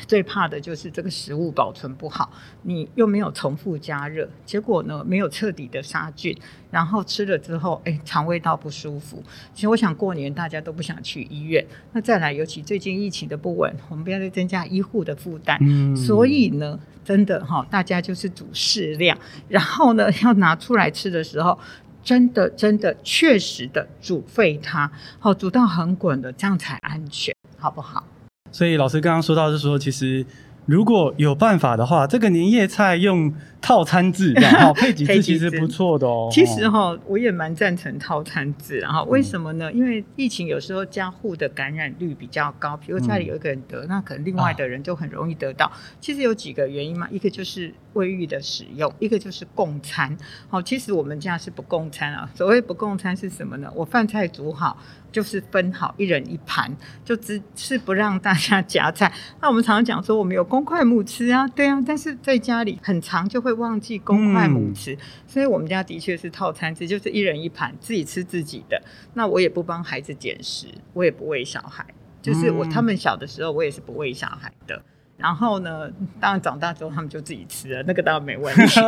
[0.06, 2.30] 最怕的就是这个食物保存不好，
[2.62, 6.36] 你又没有重复加热，结果呢没有彻底的杀菌，
[6.70, 9.22] 然后吃了之后，哎，肠胃道不舒服。
[9.54, 15.58] 其实我想过年大家都不想去医院，那再来，尤其最近疫情的不稳，我们不要再增加医护的负担。
[15.60, 19.16] 嗯，所以呢，真的哈，大家就是煮适量，
[19.48, 21.58] 然后呢 要拿出来吃的时候，
[22.02, 28.04] 真的真的确实的煮沸它，好煮到很滚的，这样才安全，好不好？
[28.52, 30.24] 所以老师刚刚说到，是说其实
[30.66, 36.28] 如果有办法的话，这个年夜菜用套餐制，然后 配几次其实不错的哦。
[36.30, 39.72] 其实哈，我也蛮赞成套餐制，然后为什么呢？
[39.72, 45.70] 因为疫情有时候家户的感染率比较高，比如家里有一个人得，那可能另外的人就很容易得到。
[46.00, 50.16] 其实有几个原因嘛，一个就是卫浴的使用，一个就是共餐。
[50.48, 52.30] 好，其实我们家是不共餐啊。
[52.34, 53.72] 所谓不共餐是什么呢？
[53.74, 54.78] 我饭菜煮好。
[55.12, 56.74] 就是分好一人一盘，
[57.04, 59.12] 就只是不让大家夹菜。
[59.42, 68.82] 那我们常常讲说，我们有公筷母吃啊，对啊，但是在家里很长就会忘记公筷母吃，嗯、所以我们家的确是套餐制，就是一人一盘，自己吃自己的。
[69.12, 71.84] 那我也不帮孩子捡食，我也不喂小孩，
[72.22, 74.82] 就是我他们小的时候，我也是不喂小孩的。
[75.16, 75.88] 然后呢，
[76.20, 78.80] 当然长大之后他们就自己吃了，那个当然没问题。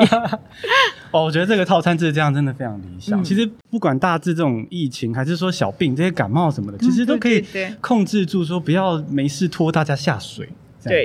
[1.13, 3.21] 哦，我觉得这个套餐制这样真的非常理想。
[3.21, 7.45] 嗯、其实不管大致这种疫情，还是说小病这些感冒什么的，其实都可以
[7.81, 10.47] 控制住，说不要没事拖大家下水。
[10.47, 10.53] 对，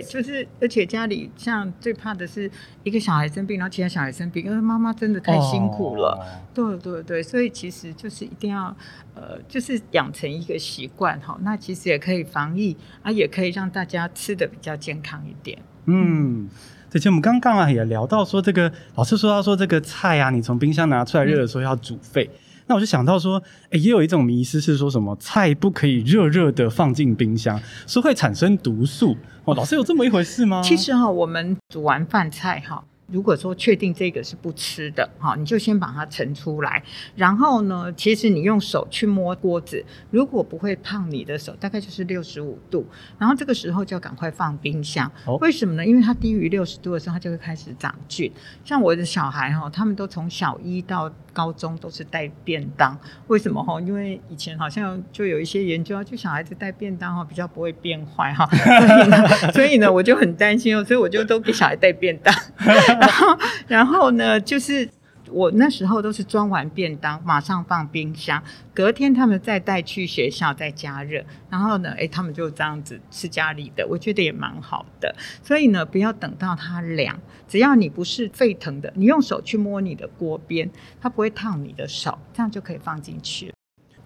[0.02, 2.50] 就是而且家里像最怕的是
[2.84, 6.10] 一个小孩生病，然后其他小孩生病，因为妈妈真的太辛苦了。
[6.10, 8.76] 哦、对对对，所以其实就是一定要
[9.16, 11.38] 呃，就是养成一个习惯哈。
[11.42, 15.58] 那其实也可以防疫啊，也可以让大家吃的比较健康一点。
[15.86, 16.50] 嗯，
[16.94, 22.26] 而且我们刚刚啊也聊到说，这个老师说到说这个菜啊，你从冰箱拿出来热的时候要煮沸。
[22.26, 22.32] 嗯
[22.70, 29.56] 那我就想到说，哎，也有一种迷思是说什么菜不可以热热的放进冰箱，是会产生毒素哦。
[29.56, 30.62] 老师有这么一回事吗？
[30.64, 36.84] 其实哈，我们煮完饭菜哈，如果说确定这个是不吃的，哈，你就先把它盛出来。
[37.16, 42.86] 然后呢，其实你用手去摸锅子，如果不会烫你的手，大概就是六十五度。
[43.18, 45.12] 然后这个时候就要赶快放冰箱。
[45.26, 45.84] 哦、为什么呢？
[45.84, 48.32] 因为它低于六十度的时候，它就会开始长菌。
[48.64, 53.00] 像我的小孩哈，他们都从小一到高中都是带便当。
[53.28, 53.80] 为什么哈？
[53.80, 58.46] 因为以前好像就有一些研究啊，就小孩子带便当哈，比较不会变坏哈。
[58.52, 62.36] 所以呢， 所以呢，我就很担心哦，所以我就都给小孩带便当。
[63.00, 64.90] 然后，然后呢，就是
[65.32, 68.42] 我那时候都是装完便当，马上放冰箱，
[68.74, 71.24] 隔天他们再带去学校再加热。
[71.50, 75.16] 然后呢，诶，他们就这样子吃家里的，我觉得也蛮好的。
[75.44, 80.70] 所以呢，不要等到它凉，只要你不是沸腾的，你用手去摸你的锅边，
[81.02, 83.54] 它不会烫你的手，这样就可以放进去。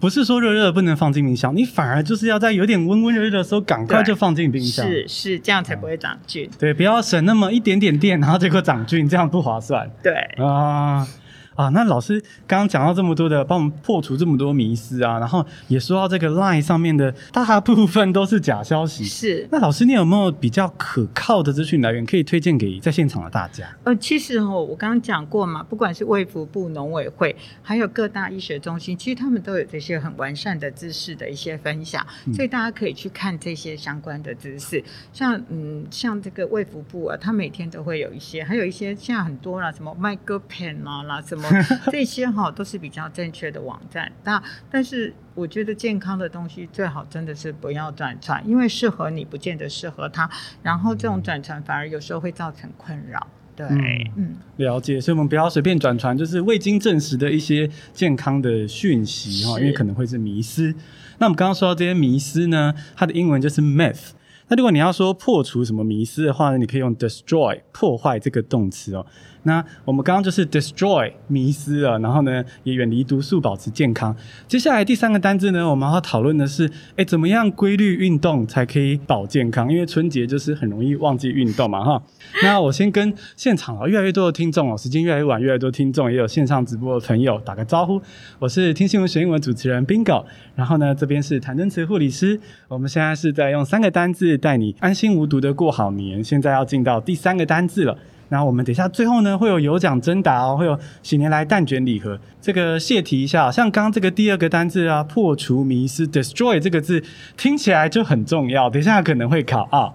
[0.04, 4.86] 不是说热热的不能放进冰箱，你反而就是要在有点温温热热的时候，赶快就放进冰箱。
[4.86, 6.46] 是是，这样才不会长菌。
[6.58, 9.90] 对，不要省那么一点点电，然后结果长菌，这样不划算。
[10.02, 11.08] 对啊。
[11.54, 19.04] 啊，那老师刚刚讲到这么多的，帮我们破除这么多迷思啊，然后也说到这个 LINE 上面的大部分都是假消息。
[19.04, 19.46] 是。
[19.52, 23.64] 那老师，你有没有比较可靠的资讯来源可以推荐给在现场的大家？
[23.84, 34.82] 呃，其实哦，我刚刚讲过嘛，不管是卫福部、农委会，还有各大医学中心，其实他们都有这些很完善的知识的一些分享，嗯、所以大家可以去看这些相关的知识。
[35.12, 41.43] 像嗯，像这个卫福部啊，他每天都会有一些，还有一些现在很多啦，什么 MyGoodPen 啊啦，什么。
[41.90, 50.30] 这些哈都是比较正确的网站，那但是我觉得健康的东西最好真的是不要转传，因为适合你不见得适合他，
[50.62, 53.26] 然后这种转传反而有时候会造成困扰。
[53.56, 53.78] 对，嗯，
[54.16, 60.74] 嗯，了解，所以我们不要随便转传，就是未经证实的一些健康的讯息哈，因为可能会是迷思。
[61.18, 64.10] 那我们刚刚说到这些迷思呢，它的英文就是 myth。
[64.48, 69.06] 那如果你要说破除什么迷思的话呢，你可以用 destroy 破坏这个动词哦。
[69.44, 74.14] 那我们刚刚就是 destroy 迷思了，然后呢也远离毒素，保持健康。
[74.48, 79.72] 接下来第三个单字呢，我们要讨论的是，哎，怎么样规律运动才可以保健康？
[79.72, 82.02] 因为春节就是很容易忘记运动嘛，哈。
[82.42, 88.00] 那我先跟现场啊越来越多的听众哦，时间越来越晚，越来越多听众也有线上直播的朋友打个招呼。
[88.38, 97.98] 我是听新闻学英文主持人 Bingo，然后呢这边是谭真慈护理师，我们现在是在用三个单字带你安心无毒的过好年，现在要进到第三个单字了。
[98.34, 102.18] 然后我们等一下最后呢会有有奖征答哦，会有喜年来蛋卷礼盒。
[102.40, 107.04] 这个谢题一下，像刚刚这个第二个单字啊，破除迷思，destroy 这个字
[107.36, 109.94] 听起来就很重要，等一下可能会考啊。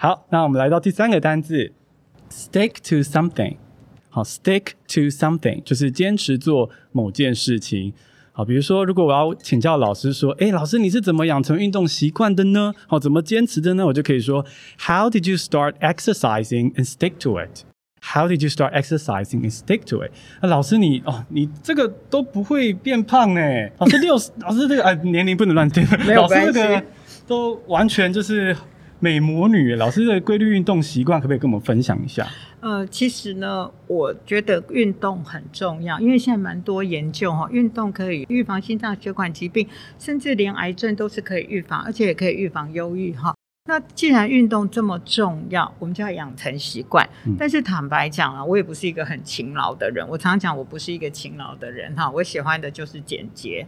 [0.00, 1.74] 好，那我们来到第三个单字
[2.30, 3.56] ，stick to something。
[4.08, 7.92] 好，stick to something 就是坚持做某件事情。
[8.36, 12.74] 好，比如说，如果我要请教老师说，诶，老师你是怎么养成运动习惯的呢？
[12.86, 13.86] 好，怎么坚持的呢？
[13.86, 14.44] 我就可以说
[14.78, 17.62] ，How did you start exercising and stick to it?
[18.02, 20.10] How did you start exercising and stick to it?
[20.42, 23.40] 那老师你哦，你这个都不会变胖呢？
[23.78, 26.84] 老师六十，老师这个啊年龄不能乱听，没有关系，老师这个
[27.26, 28.54] 都完全就是。
[28.98, 32.26] 美魔女老师的规律运动习惯，可不可以跟我们分享一下？
[32.60, 43.34] 呃，其实呢，我觉得运动很重要，因为现在蛮多研究哈，运动可以预防心脏血管疾病，甚至连癌症都是可以预防，而且也可以预防忧郁哈。
[43.68, 47.08] 那既然运动这么重要，我们就要养成习惯。
[47.24, 53.66] 嗯、但是坦白讲啊，我也不是一个很勤劳的人，我常常讲我不是一个勤劳的人哈，我喜欢的就是简洁。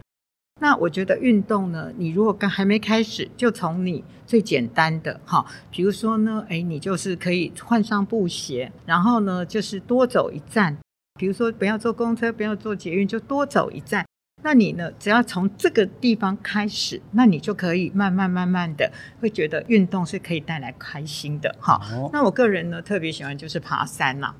[0.59, 10.77] 那我觉得运动呢，你如果刚还没开始，就从你最简单的哈，比如说呢，哎，你就是可以换上布鞋，然后呢，就是多走一站，
[11.17, 14.05] 比如说不要坐公车，不要坐捷运，就多走一站。
[14.41, 21.79] 那你呢，只要从这个地方开始，那你就可以慢慢慢慢的会觉得运动是可以带来开心的哈。
[21.93, 24.33] 哦、那我个人呢，特别喜欢就是爬山啦。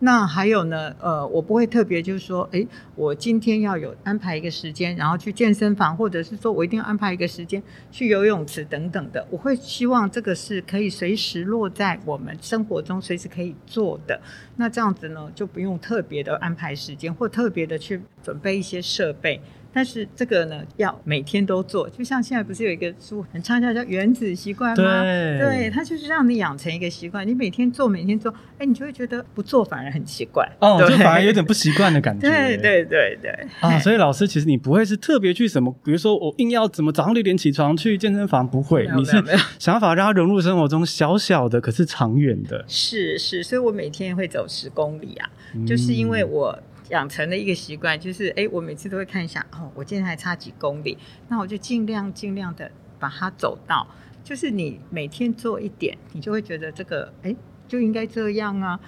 [0.00, 9.26] 那还有呢，呃，我不会特别就是说，诶，我今天要有安排一个时间，然后去健身房，或者是说我一定要安排一个时间去游泳池等等的。
[9.30, 14.20] 我会希望这个是可以随时落在我们生活中，随时可以做的。
[14.56, 19.40] 那这样子呢，就不用特别的安排时间，或特别的去准备一些设备。
[19.76, 25.02] 但是这个呢，要每天都做，就像现在不是有一个书很畅销叫《原子习惯》吗？
[25.02, 32.24] 对，对，它就是让你养成一个习惯，你每天做，每天做，哎，你就会觉得不做反而很奇怪，哦，就反而有点不习惯的感觉。
[32.26, 33.30] 对对对对。
[33.60, 39.22] 啊，所以老师其实你不会是特别去什么，比如说我硬要怎么早上六点起床去健身房，不会，你是
[39.58, 42.64] 想法让它融入生活中，小小的可是长远的。
[42.66, 46.58] 是是，所以我每天会走十公里啊，嗯、就是因为我。
[46.90, 50.96] 养成的一个习惯，就是哎，我每次都会看一下，哦，我今天还差几公里，
[51.28, 53.86] 那我就尽量尽量的把它走到。
[54.24, 57.34] 就是你每天做一点，你就会觉得这个哎，
[57.68, 58.80] 就应该这样啊。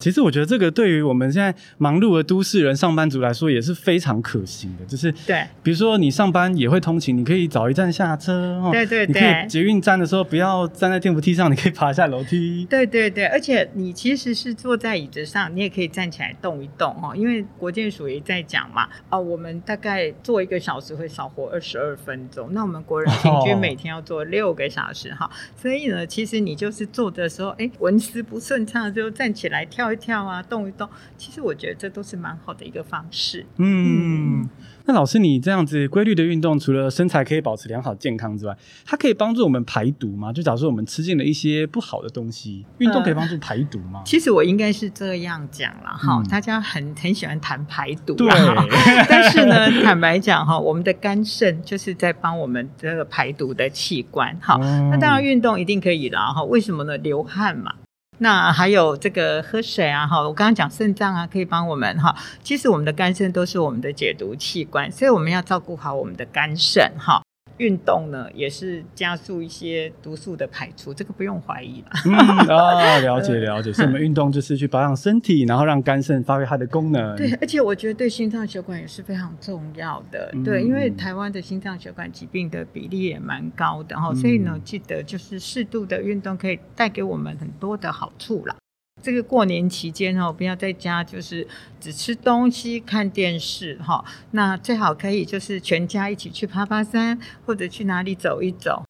[0.00, 4.84] 其实我觉得这个对于我们现在忙碌的都市人、上班族来说也是非常可行的。
[4.86, 12.66] 就是对，比如说你上班也会通勤，你可以早一站下车，对对对，你可以捷运站的时候不要站在电扶梯上，你可以爬下楼梯。
[12.70, 17.14] 对对对，而且你其实是坐在椅子上，你也可以站起来动一动哦。
[17.14, 29.89] 因为国建署也在讲嘛，哦，我们大概坐一个小时会少活二十二分钟，那我们国人平均每天要坐六个小时哈，哦，所以呢，其实你就是坐的时候，哎，文思不顺畅就站起来跳。
[29.96, 33.46] 跳啊，动一动，其实我觉得这都是蛮好的一个方式。
[33.58, 34.48] 嗯，嗯，
[34.86, 40.32] 那老师，你这样子规律的运动，除了身材可以保持良好健康之外，它可以帮助我们排毒吗？
[40.32, 44.00] 就假如说我们吃进了一些不好的东西，运动可以帮助排毒吗？
[44.00, 48.30] 呃，其实我应该是这样讲了哈，大家很很喜欢谈排毒，对。
[49.08, 54.36] 但是呢，坦白讲哈，我们的肝肾就是在帮我们这个排毒的器官。
[54.40, 54.58] 好，
[54.90, 56.42] 那当然运动一定可以啦哈。
[56.44, 56.96] 为什么呢？
[56.98, 57.74] 流汗嘛。
[58.22, 62.14] 那还有这个喝水啊，哈，我刚刚讲肾脏啊，可以帮我们哈。
[62.42, 67.22] 其实我们的肝肾都是我们的解毒器官，所以我们要照顾好我们的肝肾哈。
[67.60, 71.88] 运动呢，也是加速一些毒素的排出，这个不用怀疑了。
[72.06, 72.14] 嗯
[72.48, 73.70] 啊， 了解了解。
[73.70, 77.14] 所以我们运动就是去保养身体，然后让肝肾发挥它的功能。
[77.16, 80.30] 对，而且我觉得对心脏血管也是非常重要的。
[80.32, 88.56] 嗯、对，因为台湾的心脏血管疾病的比例也蛮高的哈，嗯、所以呢，记得就是适度的运动可以带给我们很多的好处啦。
[89.02, 91.46] 这个过年期间哦，不要在家就是
[91.80, 94.04] 只吃东西看电视哈。
[94.32, 98.84] 那最好可以就是全家一起去爬爬山，或者去哪里走一走。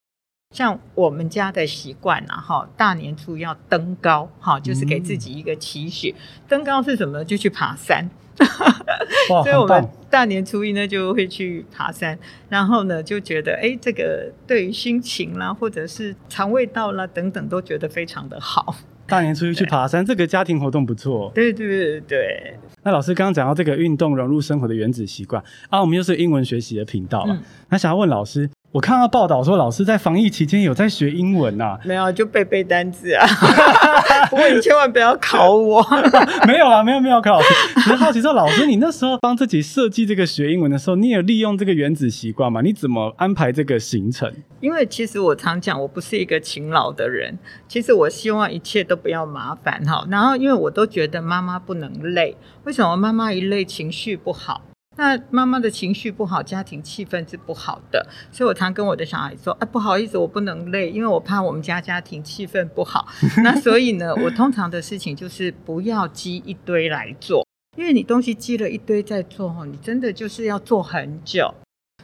[0.55, 6.11] 像我们家的习惯啊哈，大年初一要登高哈，就是给自己一个期许。
[6.11, 7.25] 嗯、登高是什么？
[7.25, 8.11] 就去爬山。
[9.29, 12.19] 所以我们大年初一呢就会去爬山，
[12.49, 18.75] 然后呢就觉得哎，这个对于心情啦，或者是肠胃道啦等等，都觉得非常的好。
[19.11, 21.31] 大年初一去爬山，这个家庭活动不错。
[21.35, 22.55] 对对对对。
[22.85, 27.35] 那老师刚刚讲到这个运动融入生活的原子习惯啊，我们又是英文学习的频道了。
[27.35, 28.49] 嗯、那想要问老师。
[28.73, 31.79] 我看到报道说，老师在防疫期间有在学英文呐、啊？
[31.85, 33.27] 没有，就背背单字啊。
[34.31, 35.85] 不过你千万不要考我。
[36.47, 37.41] 没有啊，没有没有考。
[37.75, 42.61] 只是好奇说，老师你那时候帮自己设计这个学英文的时候，你有利用这个原子习惯吗？
[42.63, 44.33] 你怎么安排这个行程？
[44.61, 47.37] 因为其实我常讲，我不是一个勤劳的人。
[47.67, 50.07] 其实我希望一切都不要麻烦哈。
[50.09, 54.63] 然后因为我都觉得妈妈不能累，为什么妈妈一累情绪不好？
[54.97, 63.07] 那妈妈的情绪不好，家庭气氛是不好的，所以我常跟我的小孩说：“啊，不好意思，我不能累，因为我怕我们家家庭气氛不好。
[63.43, 67.47] ”那所以呢，我通常的事情就是不要积一堆来做，
[67.79, 71.55] 因为你东西积了一堆在做，你真的就是要做很久。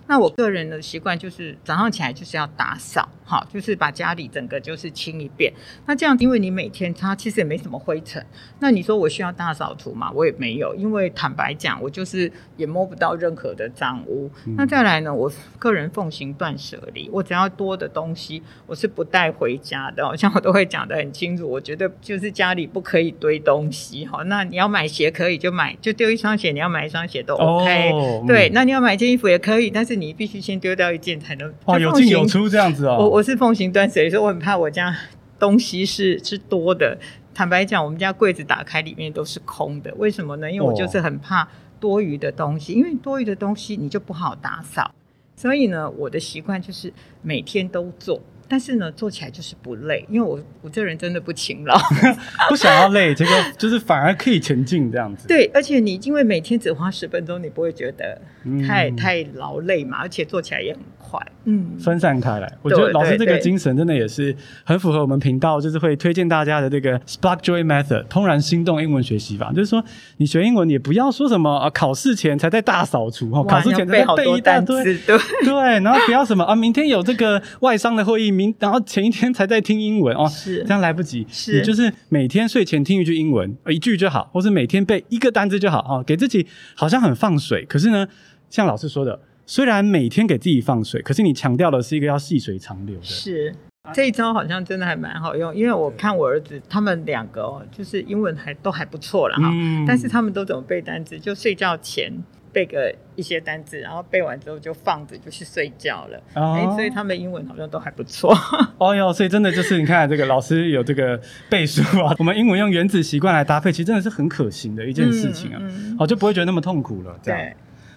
[0.08, 5.52] 那我个人的习惯就是早上起来就是要打扫，好，就是把家里整个就是清一遍。
[5.86, 8.24] 那这样，因为你每天擦，其实也没什么灰尘。
[8.60, 10.12] 那你说我需要大扫除嘛？
[10.12, 14.30] 我也没有，因为坦白讲，我就是也摸不到任何的脏污。
[14.44, 20.06] 嗯、那再来呢，我个人奉行断舍离，我只要多的东西，我是不带回家的。
[20.06, 24.06] 好像我都会讲得很清楚，我觉得就是家里不可以堆东西。
[24.06, 27.90] 好，那你要买鞋可以就买，就丢一双鞋，你要买一双鞋都 OK。
[27.90, 29.95] 哦、对，那你要买一件衣服也可以，但是。
[29.96, 32.96] 你必须先丢掉一件才能哦，有进有出这样子哦。
[32.98, 34.94] 我我是奉行断舍离，所以我很怕我家
[35.38, 36.96] 东西是是多的。
[37.34, 40.50] 坦白讲，我们家柜子打开里面都是空的，为什么呢？
[40.50, 41.46] 因为我就是很怕
[41.80, 44.90] 多余的东西，因为多余的东西你就不好打扫。
[45.34, 48.20] 所以呢，我的习惯就是每天都做。
[48.48, 51.76] 但是呢，做起来就是不累，因为我我这人真的不勤劳，
[52.48, 55.26] 不想要累，结果就是反而可以前进这样子。
[55.26, 58.22] 对，而且你因为每天只花十分钟，你不会觉得
[58.66, 61.20] 太、嗯、太劳累嘛，而且做起来也很快。
[61.44, 69.52] 嗯，分散开来，我觉得老师这个精神真的也是很符合我们频道，就是会推荐大家的这个 Spark Joy Method，怦然心动英文学习法。
[69.52, 69.82] 就是说，
[70.18, 74.98] 你学英文也不要说什么啊，考试前才在大扫除哈，考试前才在背一大堆，对
[75.44, 78.30] 对，然后不要什么啊，明天有这个外商的会议。
[78.36, 81.26] 明，然后前一天才在听英文哦，是这样来不及。
[81.30, 87.64] 是，就是每天睡前听一句英文，一句就好，或是每天背一个单字就好哦，给自己好像很放水。
[87.64, 88.06] 可是呢，
[88.48, 93.04] 像老师说的，虽然每天给自己放水，可是你强调的是一个要细水长流的。
[93.04, 93.54] 是，
[93.92, 101.18] 这一招好像真的还蛮好用，因为我看我儿子他们两个哦，就是英文还都还不错了哈，嗯、但是他们都怎么背单词？
[101.18, 102.12] 就睡觉前。
[102.52, 106.18] 背个一些单词，然后背完之后就放着就去睡觉了。
[106.32, 108.34] 哎、哦，所以他们英文好像都还不错。
[108.78, 111.20] 哦哟，所以真的就是你看这个老师有这个
[111.50, 115.58] 背书啊， 我们英文用原子习惯来搭配，其实真的是很可行的一件事情啊。
[115.60, 117.14] 嗯嗯、就不会觉得那么痛苦了。
[117.22, 117.54] 这样对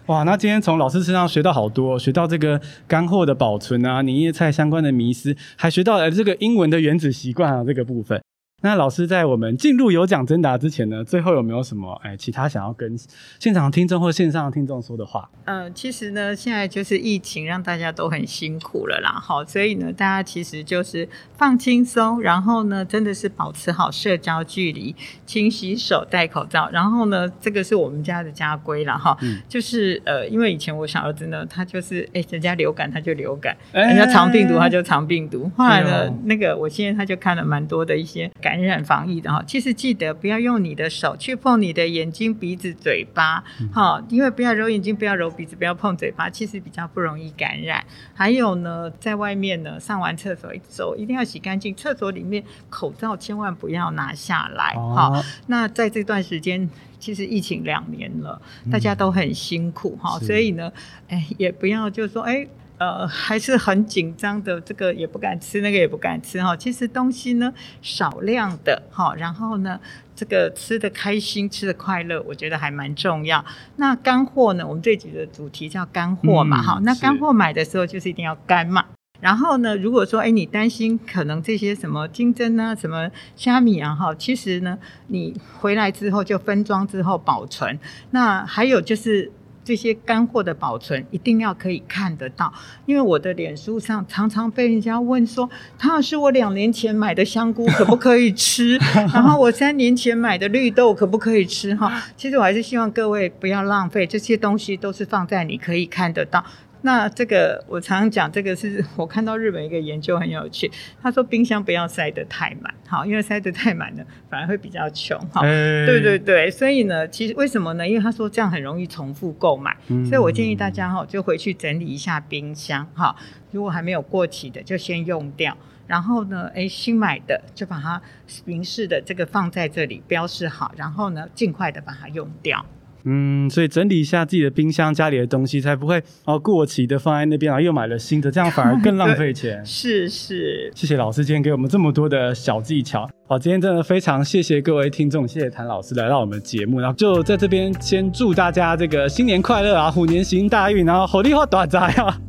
[0.10, 8.20] 哇，那今天从老师身上学到好多，学到这个干货的保存啊，年夜菜相关的迷思，还学到了这个英文的原子习惯啊这个部分。
[8.62, 12.94] 那老师在我们进入有奖征答之前呢，最后有没有什么哎其他想要跟
[13.40, 15.30] 现场听众或线上的听众说的话？
[15.46, 21.08] 呃，其实呢，现在就是疫情让大家都很辛苦了啦，好，所以呢，大家其实就是
[21.38, 24.94] 放轻松，然后呢，真的是保持好社交距离，
[25.26, 38.30] 勤洗手、戴口罩，然后呢，这个是我们家的家规了哈，嗯、就是呃，因为以前我小儿子呢，他就是哎，人家流感他就流感，欸、人家肠病毒他就肠病毒，后来呢，哦、那个我现在他就看了蛮多的一些。
[38.42, 43.44] 感染防疫的哈，其实记得不要用你的手去碰你的眼睛、鼻子、嘴巴，
[43.74, 47.84] 哈、嗯，因为不要揉眼睛，不要揉鼻子，不要碰嘴巴，其实比较不容易感染。
[48.14, 55.26] 还有呢，在外面呢，上完厕所手一定要洗干净，厕所里面口罩千万不要拿下来，哈、哦。
[55.48, 56.70] 那在这段时间，
[57.00, 58.42] 其实疫情两年了，
[58.72, 60.72] 大家都很辛苦哈，嗯、所以呢，
[61.10, 62.48] 哎，也不要就说哎。
[62.80, 66.56] 呃，还是很紧张的，这个也不敢吃，那个也不敢吃哈。
[66.56, 69.78] 其实东西呢，少量的哈，然后呢，
[70.16, 73.44] 这个吃的开心，吃的快乐，我觉得还蛮重要。
[73.76, 76.76] 那干货呢，我们这集的主题叫干货嘛哈。
[76.80, 78.86] 嗯、那干货买的时候就是一定要干嘛。
[79.20, 87.78] 然后呢，如果说哎，你担心可能这些什么金针啊、什么虾米啊哈，其实呢，你回来之后就分装之后保存。
[88.12, 89.34] 那还有就是。
[89.64, 92.52] 这些干货的保存一定要可以看得到，
[92.86, 98.78] 因为我的脸书上常常被人家问说，唐老师，我两年前买的香菇可不可以吃？
[99.14, 101.76] 然后我三年前买的绿豆可不可以吃？
[101.76, 106.44] 哈，其实我还是希望各位不要浪费，这些东西都是放在你可以看得到。
[106.82, 110.72] 那这个我常常讲，这个是 我看到日本一个研究很有趣，
[111.02, 117.88] 他说冰箱不要塞得太满，好，因为塞得太满了，反而会比较穷，哈，欸、对对对，所以呢，其实为什么呢？
[117.88, 123.16] 因为他说这样很容易重复购买，嗯、所以我建议大家哈，就回去整理一下冰箱，哈，
[123.52, 128.02] 如果还没有过期的就先用掉，然后呢，哎，新买的就把它
[128.46, 132.66] 明示的这个放在这里标示好，然后呢，尽快的把它用掉。
[133.04, 139.62] 嗯，所以整理一下自己的冰箱，家里的东西，才不会哦过期的放在那边，然后又买了新的，这样反而更浪费钱。
[139.66, 143.10] 是是，谢谢老师今天给我们这么多的小技巧。
[143.28, 152.20] 好，今天真的非常谢谢各位听众，谢谢谭老师来到我们的节目，然后就在这边先祝大家这个新年快乐啊，虎年行大运，然后好利好大财啊，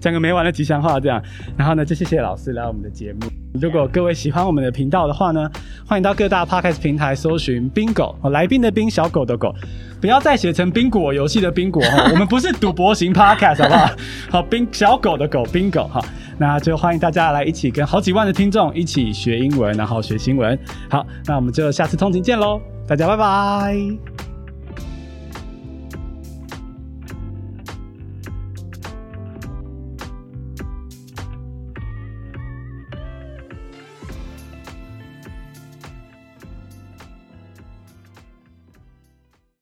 [0.00, 1.22] 讲个没完的吉祥话这样。
[1.56, 3.20] 然后呢，就谢谢老师来我们的节目。
[3.60, 5.50] 如果各位喜欢我们的频道的话呢，
[5.86, 9.54] 欢迎到各大 Podcast 平台搜寻 Bingo，来宾的宾，小狗的狗，
[10.00, 13.90] 不要再写成冰果游戏的冰果哈， 我们不是赌博型 Podcast 好不好？
[14.30, 16.00] 好，冰小狗的狗 Bingo 哈，
[16.38, 20.58] 那就欢迎大家来一起跟好几万的听众一起学英文，然后学新闻。
[20.88, 24.29] 好，那我们就下次通勤见喽，大家拜拜。